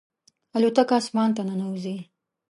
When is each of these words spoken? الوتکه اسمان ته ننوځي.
الوتکه 0.55 0.95
اسمان 1.01 1.29
ته 1.35 1.41
ننوځي. 1.47 1.97